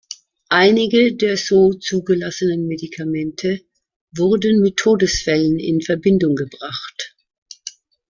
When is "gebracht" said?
6.35-7.13